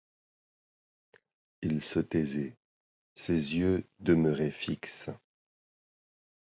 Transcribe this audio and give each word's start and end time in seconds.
Il 1.61 1.83
se 1.83 1.99
taisait, 1.99 2.57
ses 3.13 3.53
yeux 3.53 3.87
demeuraient 3.99 4.49
fixes. 4.49 5.11